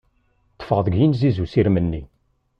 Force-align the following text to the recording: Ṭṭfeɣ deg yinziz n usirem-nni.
Ṭṭfeɣ 0.53 0.79
deg 0.85 0.93
yinziz 0.99 1.37
n 1.39 1.41
usirem-nni. 1.43 2.03